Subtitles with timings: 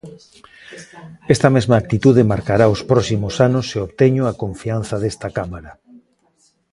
[1.33, 5.71] Esta mesma actitude marcará os próximos anos se obteño a confianza desta Cámara.